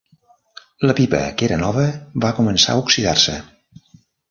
[0.89, 1.85] La pipa, que era nova,
[2.25, 3.39] va començar a oxidar-se.